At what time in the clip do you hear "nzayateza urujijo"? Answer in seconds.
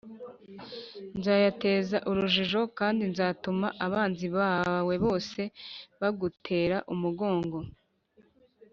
1.17-2.61